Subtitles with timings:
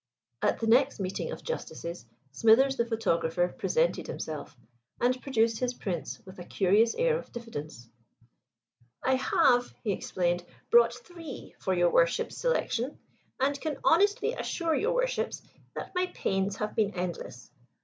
[0.41, 4.57] At the next meeting of Justices Smithers the photographer presented himself,
[4.99, 7.87] and produced his prints with a curious air of diffidence.
[9.03, 12.97] "I have," he explained, "brought three for your Worships' selection,
[13.39, 15.43] and can honestly assure your Worships
[15.75, 17.51] that my pains have been endless.